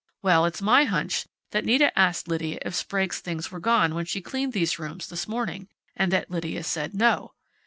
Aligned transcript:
Well, 0.23 0.45
it's 0.45 0.63
my 0.63 0.85
hunch 0.85 1.27
that 1.51 1.63
Nita 1.63 1.91
asked 1.95 2.27
Lydia 2.27 2.57
if 2.63 2.73
Sprague's 2.73 3.19
things 3.19 3.51
were 3.51 3.59
gone 3.59 3.93
when 3.93 4.05
she 4.05 4.19
cleaned 4.19 4.51
these 4.51 4.79
rooms 4.79 5.05
this 5.05 5.27
morning, 5.27 5.67
and 5.95 6.11
that 6.11 6.31
Lydia 6.31 6.63
said 6.63 6.95
no. 6.95 7.33